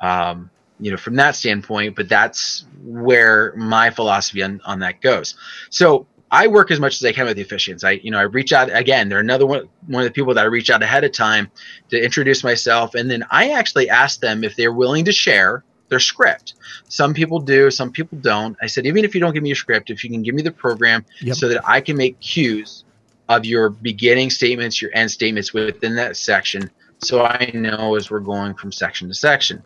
[0.00, 1.96] um, you know, from that standpoint.
[1.96, 5.34] But that's where my philosophy on, on that goes.
[5.68, 7.84] So I work as much as I can with the officiants.
[7.84, 9.08] I, you know, I reach out again.
[9.08, 11.50] They're another one, one of the people that I reach out ahead of time
[11.90, 16.00] to introduce myself, and then I actually ask them if they're willing to share their
[16.00, 16.54] script.
[16.88, 18.56] Some people do, some people don't.
[18.60, 20.42] I said, even if you don't give me your script, if you can give me
[20.42, 21.36] the program Yep.
[21.36, 22.84] so that I can make cues
[23.28, 28.20] of your beginning statements, your end statements within that section, so I know as we're
[28.20, 29.62] going from section to section.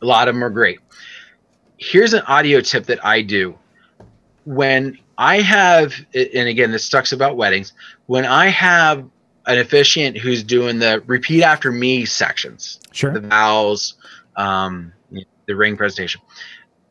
[0.00, 0.80] A lot of them are great.
[1.76, 3.56] Here's an audio tip that I do.
[4.44, 7.74] When I have, and again, this sucks about weddings,
[8.06, 9.08] when I have
[9.46, 13.12] an officiant who's doing the repeat after me sections, Sure.
[13.12, 13.94] the vows,
[14.36, 14.92] um,
[15.46, 16.20] the ring presentation.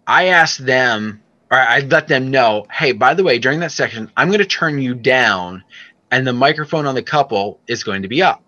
[0.08, 4.10] I ask them, or I let them know, hey, by the way, during that section,
[4.16, 5.62] I'm going to turn you down,
[6.10, 8.46] and the microphone on the couple is going to be up.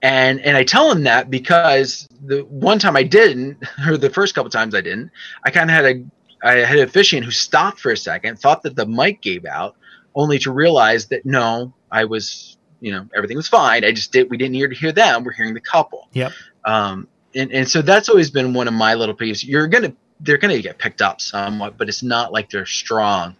[0.00, 4.34] And and I tell them that because the one time I didn't, or the first
[4.34, 5.10] couple times I didn't,
[5.44, 6.04] I kind of had a
[6.42, 9.76] I had an officiant who stopped for a second, thought that the mic gave out,
[10.14, 13.84] only to realize that no, I was, you know, everything was fine.
[13.84, 15.24] I just did we didn't hear to hear them.
[15.24, 16.08] We're hearing the couple.
[16.12, 16.32] Yep.
[16.64, 19.44] Um, and, and so that's always been one of my little peeves.
[19.44, 22.66] You're going to they're going to get picked up somewhat, but it's not like they're
[22.66, 23.36] strong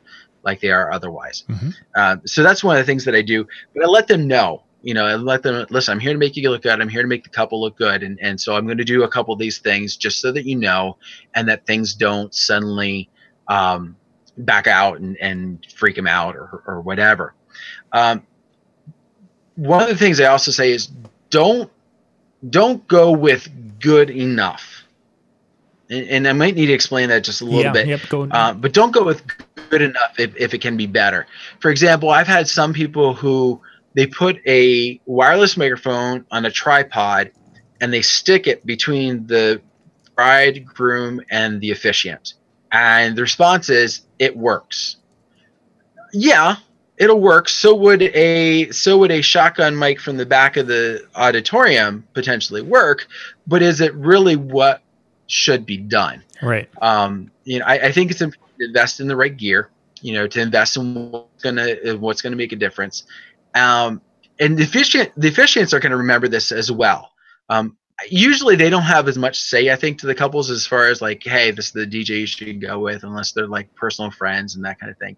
[0.46, 1.44] like they are otherwise.
[1.48, 1.70] Mm-hmm.
[1.94, 3.46] Uh, so that's one of the things that I do.
[3.74, 5.90] But I let them know, you know, and let them listen.
[5.90, 6.80] I'm here to make you look good.
[6.80, 9.02] I'm here to make the couple look good, and and so I'm going to do
[9.02, 10.96] a couple of these things just so that you know,
[11.34, 13.10] and that things don't suddenly
[13.48, 13.96] um,
[14.38, 17.34] back out and and freak them out or or whatever.
[17.90, 18.24] Um,
[19.56, 20.88] one of the things I also say is
[21.30, 21.68] don't
[22.48, 23.48] don't go with
[23.80, 24.84] good enough.
[25.90, 27.88] And, and I might need to explain that just a little yeah, bit.
[27.88, 29.24] Yep, go, uh, but don't go with
[29.68, 31.26] good enough if, if it can be better.
[31.58, 33.60] For example, I've had some people who
[33.96, 37.32] they put a wireless microphone on a tripod
[37.80, 39.60] and they stick it between the
[40.14, 42.34] bridegroom and the officiant.
[42.70, 44.96] And the response is it works.
[46.12, 46.56] Yeah,
[46.98, 47.48] it'll work.
[47.48, 52.60] So would a so would a shotgun mic from the back of the auditorium potentially
[52.60, 53.06] work,
[53.46, 54.82] but is it really what
[55.26, 56.22] should be done?
[56.42, 56.68] Right.
[56.82, 59.70] Um, you know, I, I think it's important to invest in the right gear.
[60.02, 63.04] You know, to invest in what's gonna what's gonna make a difference.
[63.56, 64.00] Um,
[64.38, 67.12] and the efficient the officiants are going to remember this as well.
[67.48, 67.76] Um,
[68.08, 71.00] usually they don't have as much say i think to the couples as far as
[71.00, 74.54] like hey this is the dj you should go with unless they're like personal friends
[74.54, 75.16] and that kind of thing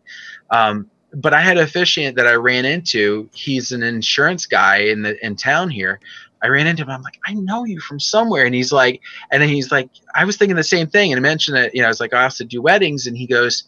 [0.51, 3.29] um, but I had an officiant that I ran into.
[3.33, 6.01] He's an insurance guy in the in town here.
[6.43, 6.91] I ran into him.
[6.91, 9.01] I'm like, I know you from somewhere, and he's like,
[9.33, 11.75] and then he's like, I was thinking the same thing, and I mentioned it.
[11.75, 13.65] You know, I was like, I also do weddings, and he goes,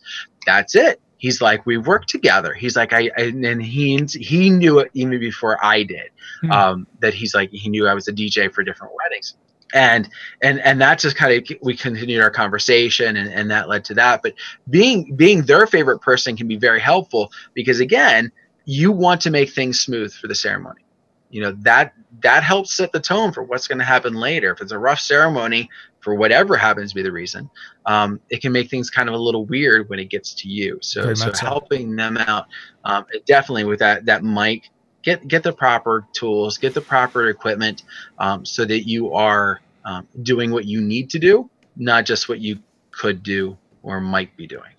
[0.46, 1.00] That's it.
[1.20, 2.52] He's like, we worked together.
[2.52, 6.11] He's like, I, and he he knew it even before I did.
[6.40, 6.50] Hmm.
[6.50, 9.37] Um, that he's like, he knew I was a DJ for different weddings
[9.72, 10.09] and
[10.42, 13.94] and and that just kind of we continued our conversation and, and that led to
[13.94, 14.35] that but
[14.68, 18.30] being being their favorite person can be very helpful because again
[18.64, 20.85] you want to make things smooth for the ceremony
[21.30, 24.61] you know that that helps set the tone for what's going to happen later if
[24.61, 25.68] it's a rough ceremony
[26.00, 27.48] for whatever happens to be the reason
[27.86, 30.78] um, it can make things kind of a little weird when it gets to you
[30.82, 32.46] so so helping them out
[32.84, 34.70] um, definitely with that that mic
[35.02, 37.84] get get the proper tools, get the proper equipment,
[38.18, 42.40] um, so that you are um, doing what you need to do, not just what
[42.40, 42.58] you
[42.90, 44.72] could do or might be doing.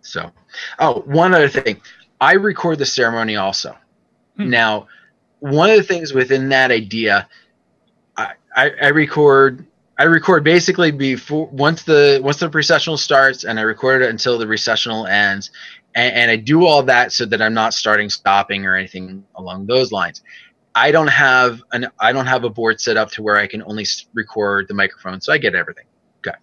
[0.00, 0.30] So,
[0.78, 1.80] oh, one other thing,
[2.20, 3.76] I record the ceremony also.
[4.36, 4.50] Hmm.
[4.50, 4.88] Now,
[5.40, 7.28] one of the things within that idea,
[8.16, 9.66] I, I, I record
[9.98, 14.38] I record basically before once the once the processional starts, and I record it until
[14.38, 15.50] the recessional ends,
[15.94, 19.66] and, and I do all that so that I'm not starting, stopping, or anything along
[19.66, 20.22] those lines.
[20.74, 23.62] I don't have an I don't have a board set up to where I can
[23.62, 25.86] only record the microphone, so I get everything.
[26.18, 26.36] Okay,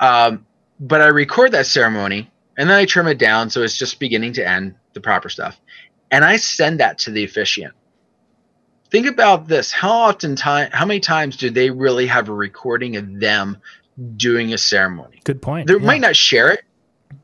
[0.00, 0.46] um,
[0.80, 4.32] but I record that ceremony and then I trim it down so it's just beginning
[4.34, 5.60] to end, the proper stuff,
[6.10, 7.74] and I send that to the officiant.
[8.90, 12.96] Think about this: how often time, how many times do they really have a recording
[12.96, 13.58] of them
[14.16, 15.20] doing a ceremony?
[15.24, 15.68] Good point.
[15.68, 15.80] They yeah.
[15.80, 16.64] might not share it,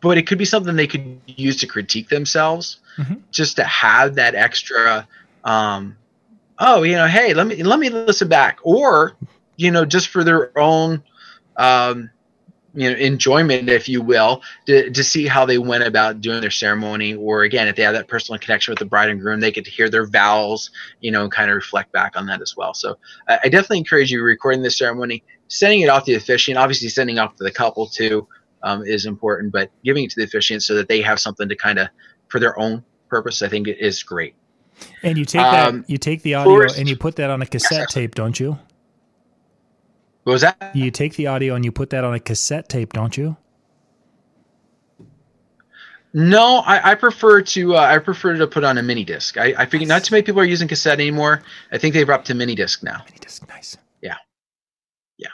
[0.01, 3.15] but it could be something they could use to critique themselves, mm-hmm.
[3.31, 5.09] just to have that extra.
[5.45, 5.97] Um,
[6.59, 9.17] oh, you know, hey, let me let me listen back, or
[9.57, 11.03] you know, just for their own,
[11.57, 12.11] um,
[12.77, 16.51] you know, enjoyment, if you will, to, to see how they went about doing their
[16.51, 19.51] ceremony, or again, if they have that personal connection with the bride and groom, they
[19.51, 22.57] get to hear their vows, you know, and kind of reflect back on that as
[22.57, 22.75] well.
[22.75, 26.59] So, I, I definitely encourage you recording the ceremony, sending it off to the officiant,
[26.59, 28.29] obviously sending off to the couple too
[28.63, 31.57] um, is important, but giving it to the officiant so that they have something to
[31.57, 31.89] kind of
[32.29, 34.35] for their own purpose, I think it is great.
[35.03, 37.41] And you take um, that, you take the audio first, and you put that on
[37.41, 38.59] a cassette yes, tape, don't you?
[40.27, 40.75] What was that?
[40.75, 43.37] You take the audio and you put that on a cassette tape, don't you?
[46.13, 49.39] No, I, I prefer to uh, I prefer to put on a mini disc.
[49.39, 51.45] I, I figure not too many people are using cassette anymore.
[51.71, 53.05] I think they've up to mini disc now.
[53.05, 53.77] Mini disc, nice.
[54.03, 54.17] Yeah,
[55.17, 55.29] yeah.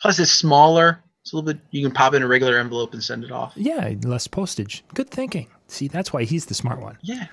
[0.00, 1.02] Plus, it's smaller.
[1.22, 1.60] It's a little bit.
[1.72, 3.54] You can pop in a regular envelope and send it off.
[3.56, 4.84] Yeah, less postage.
[4.94, 5.48] Good thinking.
[5.66, 6.98] See, that's why he's the smart one.
[7.02, 7.26] Yeah.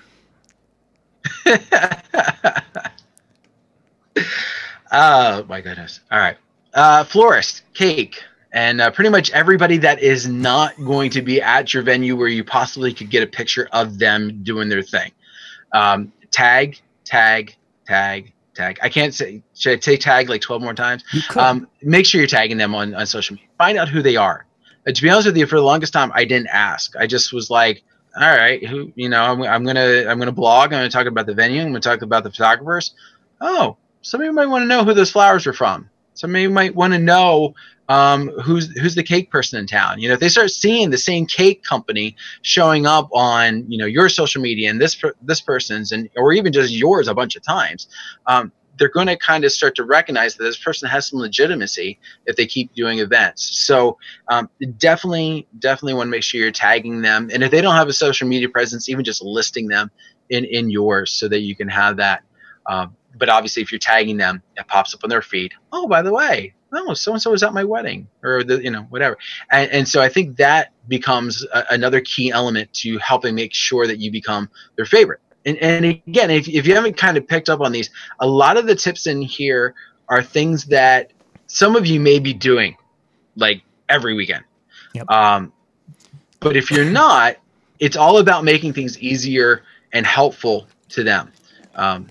[4.90, 6.00] oh my goodness!
[6.10, 6.38] All right,
[6.74, 11.72] uh, florist, cake, and uh, pretty much everybody that is not going to be at
[11.72, 15.12] your venue where you possibly could get a picture of them doing their thing.
[15.72, 17.56] Um, tag, tag,
[17.86, 18.78] tag, tag.
[18.82, 21.04] I can't say should I say tag like twelve more times?
[21.36, 23.48] Um, make sure you're tagging them on, on social media.
[23.58, 24.46] Find out who they are.
[24.86, 26.94] Uh, to be honest with you, for the longest time, I didn't ask.
[26.96, 27.82] I just was like,
[28.14, 30.66] all right, who you know, I'm, I'm gonna I'm gonna blog.
[30.66, 31.62] I'm gonna talk about the venue.
[31.62, 32.94] I'm gonna talk about the photographers.
[33.40, 35.88] Oh, somebody might want to know who those flowers are from.
[36.14, 37.54] Somebody might want to know
[37.88, 40.00] um, who's who's the cake person in town.
[40.00, 43.86] You know, if they start seeing the same cake company showing up on you know
[43.86, 47.42] your social media and this this person's and or even just yours a bunch of
[47.42, 47.88] times,
[48.26, 51.98] um, they're going to kind of start to recognize that this person has some legitimacy
[52.26, 53.58] if they keep doing events.
[53.64, 53.98] So
[54.28, 54.48] um,
[54.78, 57.92] definitely, definitely want to make sure you're tagging them, and if they don't have a
[57.92, 59.90] social media presence, even just listing them
[60.30, 62.22] in in yours so that you can have that.
[62.66, 65.52] Um, but obviously, if you're tagging them, it pops up on their feed.
[65.72, 68.70] Oh, by the way, oh, so and so was at my wedding, or the you
[68.70, 69.18] know whatever.
[69.50, 73.86] And, and so I think that becomes a, another key element to helping make sure
[73.86, 75.20] that you become their favorite.
[75.44, 78.56] And, and again, if, if you haven't kind of picked up on these, a lot
[78.56, 79.74] of the tips in here
[80.08, 81.12] are things that
[81.48, 82.76] some of you may be doing
[83.36, 84.44] like every weekend.
[84.94, 85.10] Yep.
[85.10, 85.52] Um,
[86.40, 87.36] but if you're not,
[87.78, 91.32] it's all about making things easier and helpful to them.
[91.74, 92.08] Um,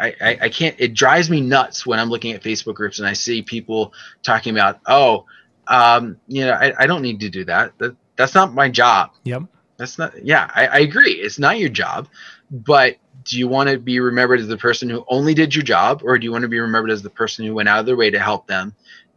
[0.00, 3.06] I, I, I can't, it drives me nuts when I'm looking at Facebook groups and
[3.06, 5.26] I see people talking about, oh,
[5.66, 7.76] um, you know, I, I don't need to do that.
[7.78, 7.96] that.
[8.16, 9.10] That's not my job.
[9.24, 9.42] Yep.
[9.76, 11.12] That's not, yeah, I, I agree.
[11.12, 12.08] It's not your job,
[12.50, 16.02] but do you want to be remembered as the person who only did your job
[16.04, 17.96] or do you want to be remembered as the person who went out of their
[17.96, 18.74] way to help them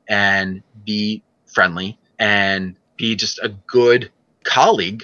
[0.08, 4.12] and be friendly and be just a good
[4.44, 5.04] colleague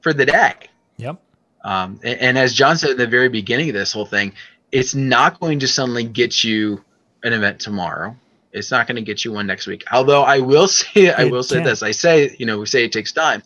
[0.00, 0.54] for the day?
[0.96, 1.20] Yep.
[1.64, 4.34] Um, and, and as John said in the very beginning of this whole thing,
[4.74, 6.84] it's not going to suddenly get you
[7.22, 8.16] an event tomorrow.
[8.52, 9.84] It's not going to get you one next week.
[9.92, 11.82] Although I will say, I will say this.
[11.82, 13.44] I say, you know, we say it takes time.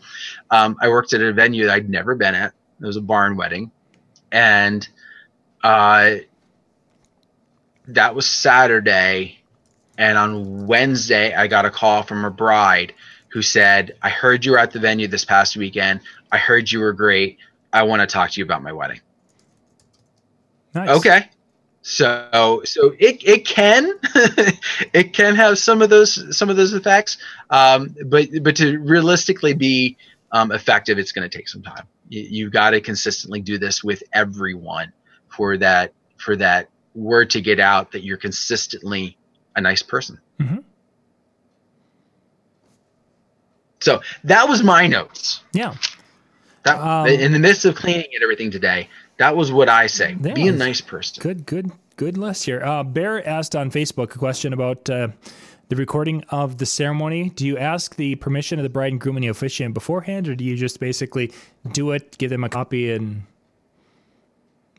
[0.51, 2.55] Um, I worked at a venue that I'd never been at.
[2.81, 3.71] It was a barn wedding,
[4.33, 4.89] and
[5.63, 6.17] uh,
[7.89, 9.39] that was Saturday.
[9.99, 12.95] And on Wednesday, I got a call from a bride
[13.29, 16.01] who said, "I heard you were at the venue this past weekend.
[16.33, 17.39] I heard you were great.
[17.71, 19.01] I want to talk to you about my wedding."
[20.75, 20.89] Nice.
[20.91, 21.29] Okay.
[21.83, 23.93] So so it, it can
[24.93, 27.19] it can have some of those some of those effects,
[27.51, 29.97] um, but but to realistically be
[30.33, 31.87] um, effective, it's going to take some time.
[32.11, 34.93] You, you got to consistently do this with everyone
[35.29, 39.17] for that for that word to get out that you're consistently
[39.57, 40.19] a nice person.
[40.41, 40.65] Mhm.
[43.81, 45.41] So that was my notes.
[45.53, 45.75] Yeah.
[46.65, 50.15] That Um, in the midst of cleaning and everything today, that was what I say.
[50.15, 51.23] That Be a nice person.
[51.23, 52.63] Good, good, good list here.
[52.65, 55.09] Uh, Bear asked on Facebook a question about uh,
[55.69, 57.31] the recording of the ceremony.
[57.31, 60.35] Do you ask the permission of the bride and groom and the officiant beforehand, or
[60.35, 61.33] do you just basically
[61.73, 63.23] do it, give them a copy, and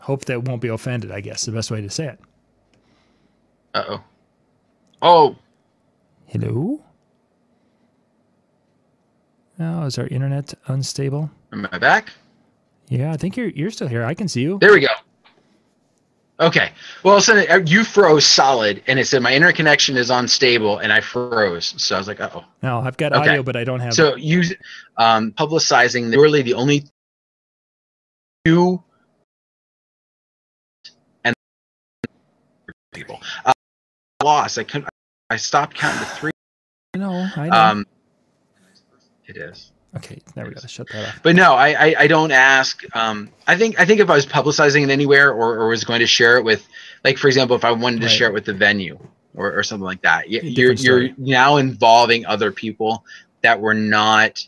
[0.02, 1.12] hope that won't be offended?
[1.12, 2.20] I guess the best way to say it.
[3.74, 4.04] Uh oh.
[5.02, 5.36] Oh,
[6.30, 6.80] Hello.
[9.60, 11.32] Oh, is our internet unstable?
[11.52, 12.12] am I back?
[12.90, 14.04] Yeah, I think you're you're still here.
[14.04, 14.58] I can see you.
[14.60, 14.88] There we go.
[16.40, 16.72] Okay.
[17.04, 20.92] Well, so uh, you froze solid, and it said my internet connection is unstable, and
[20.92, 21.74] I froze.
[21.78, 22.46] So I was like, oh.
[22.64, 23.32] No, I've got Okay.
[23.32, 23.94] audio, but I don't have.
[23.94, 24.44] So you
[24.98, 26.86] um, publicizing really the only
[28.46, 28.82] two
[31.26, 31.36] and
[32.94, 33.52] people uh,
[34.24, 34.58] lost.
[34.58, 34.90] I couldn't.
[35.30, 36.32] I stopped counting to three.
[36.96, 37.58] no, I know.
[37.58, 37.86] Um,
[39.28, 39.72] it is.
[39.98, 40.62] Okay, there we go.
[40.68, 41.20] Shut that off.
[41.24, 42.84] but no, I, I, I don't ask.
[42.96, 46.00] Um, I think I think if I was publicizing it anywhere or, or was going
[46.00, 46.68] to share it with,
[47.04, 48.16] like for example, if I wanted to Right.
[48.16, 49.00] share it with the venue
[49.36, 53.04] or, or something like that, you're you're now involving other people
[53.42, 54.46] that were not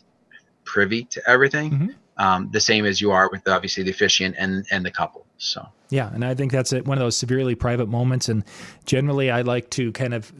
[0.64, 1.70] privy to everything.
[1.70, 1.94] Mhm.
[2.18, 5.26] Um, the same as you are with obviously the officiant and and the couple.
[5.38, 8.28] So Yeah, and I think that's it, one of those severely private moments.
[8.28, 8.44] And
[8.84, 10.32] generally, I like to kind of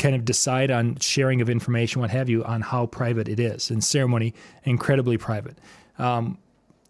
[0.00, 3.70] kind of decide on sharing of information, what have you, on how private it is.
[3.70, 4.34] And ceremony,
[4.64, 5.58] incredibly private.
[5.98, 6.38] Um,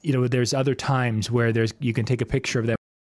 [0.01, 2.77] you know, there's other times where there's you can take a picture of them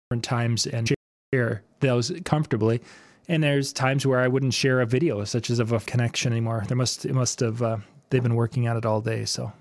[0.08, 0.92] different times and
[1.32, 2.80] share those comfortably.
[3.28, 6.64] And there's times where I wouldn't share a video, such as of a connection anymore.
[6.66, 7.76] There must it must have uh,
[8.10, 9.24] they've been working on it all day.
[9.24, 9.52] So.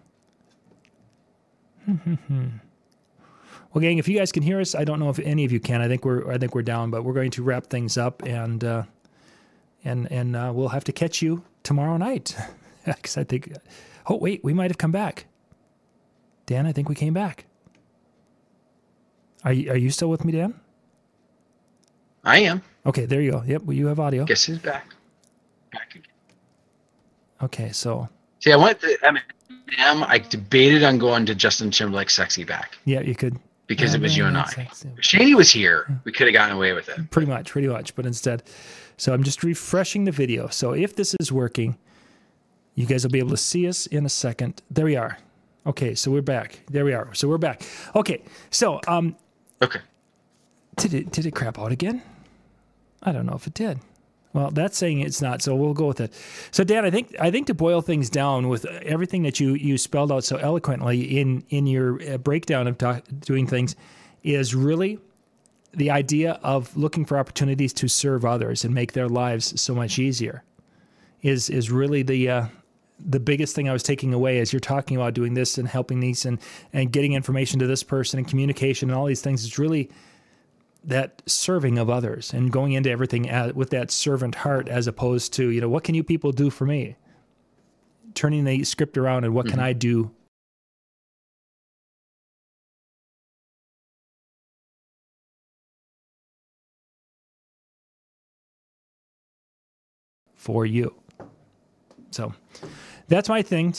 [3.74, 5.62] Well, gang, if you guys can hear us, I don't know if any of you
[5.62, 5.80] can.
[5.80, 8.62] I think we're I think we're down, but we're going to wrap things up, and
[8.62, 8.84] uh,
[9.84, 12.36] and and uh, we'll have to catch you tomorrow night.
[12.84, 13.54] Because I think,
[14.08, 15.28] oh wait, we might have come back.
[16.48, 17.46] Dan, I think we came back.
[19.44, 20.60] Are you, are you still with me, Dan?
[22.24, 22.64] I am.
[22.88, 23.44] Okay, there you go.
[23.46, 24.26] Yep, well, you have audio.
[24.26, 24.88] Guess who's back?
[25.72, 26.08] Back again.
[27.44, 28.10] Okay, so
[28.40, 30.06] See, I went to Eminem.
[30.08, 34.18] I debated on going to Justin Timberlake's "Sexy Back" yeah, you could because it was
[34.18, 34.46] you and I.
[34.46, 34.90] Sexy.
[34.98, 37.12] If Shady was here, we could have gotten away with it.
[37.12, 37.96] Pretty much, pretty much.
[37.96, 38.44] But instead,
[38.98, 40.48] so I'm just refreshing the video.
[40.48, 41.78] So if this is working,
[42.76, 44.62] you guys will be able to see us in a second.
[44.72, 45.18] There we are.
[45.66, 46.62] Okay, so we're back.
[46.72, 47.14] There we are.
[47.14, 47.62] So we're back.
[47.96, 49.16] Okay, so um,
[49.62, 49.80] Okay.
[50.78, 52.02] did it did it crap out again?
[53.04, 53.80] I don't know if it did.
[54.34, 56.14] Well, that's saying it's not, so we'll go with it.
[56.52, 59.78] So, Dan, I think I think to boil things down with everything that you you
[59.78, 62.78] spelled out so eloquently in in your uh, breakdown of
[63.20, 63.76] doing things
[64.24, 65.00] is really
[65.74, 70.00] the idea of looking for opportunities to serve others and make their lives so much
[70.00, 70.44] easier
[71.22, 72.46] is is really the uh,
[73.00, 76.00] the biggest thing I was taking away as you're talking about doing this and helping
[76.00, 76.40] these and
[76.74, 79.90] and getting information to this person and communication and all these things is really
[80.84, 85.32] that serving of others and going into everything as, with that servant heart as opposed
[85.34, 86.96] to you know what can you people do for me
[88.16, 89.56] turning the script around and what mm-hmm.
[89.56, 90.12] can I do
[100.42, 100.92] for you.
[102.10, 102.34] So
[103.08, 103.76] that's my thing.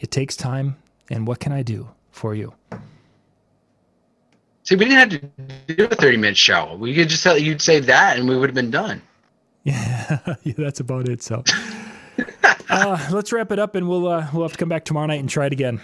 [0.00, 0.76] It takes time,
[1.08, 2.52] and what can I do for you?
[4.64, 5.08] See, we didn't have
[5.68, 6.74] to do a 30 minute show.
[6.74, 9.00] We could just tell you'd say that and we would have been done.
[9.62, 11.22] Yeah, yeah that's about it.
[11.22, 11.44] So
[12.70, 15.20] uh, let's wrap it up and we'll, uh, we'll have to come back tomorrow night
[15.20, 15.80] and try it again.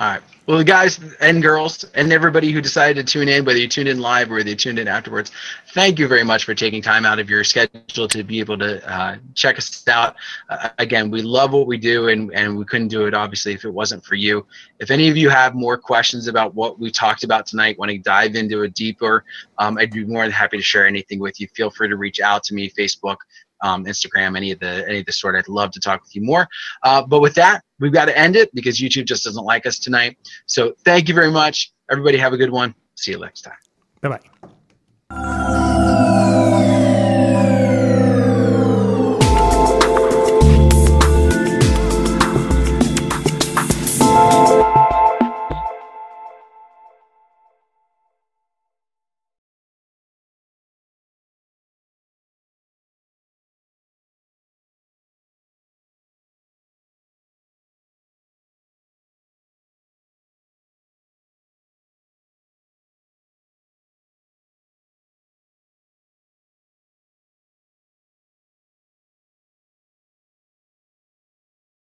[0.00, 0.22] All right.
[0.46, 3.98] Well, guys and girls and everybody who decided to tune in, whether you tuned in
[3.98, 5.32] live or whether you tuned in afterwards,
[5.74, 8.90] thank you very much for taking time out of your schedule to be able to
[8.90, 10.14] uh, check us out.
[10.48, 13.64] Uh, again, we love what we do, and, and we couldn't do it, obviously, if
[13.64, 14.46] it wasn't for you.
[14.78, 17.98] If any of you have more questions about what we talked about tonight, want to
[17.98, 19.24] dive into it deeper,
[19.58, 21.48] um, I'd be more than happy to share anything with you.
[21.48, 23.16] Feel free to reach out to me, Facebook,
[23.62, 25.36] um, Instagram, any of the any of the sort.
[25.36, 26.46] I'd love to talk with you more.
[26.82, 29.78] Uh, but with that, we've got to end it because YouTube just doesn't like us
[29.78, 30.16] tonight.
[30.46, 32.18] So thank you very much, everybody.
[32.18, 32.74] Have a good one.
[32.94, 33.54] See you next time.
[34.00, 34.48] Bye bye.